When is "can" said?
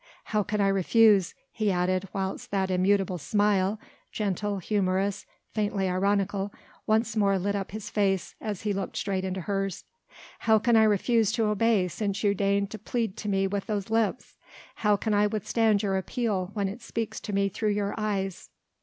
0.41-0.59, 10.57-10.75, 14.97-15.13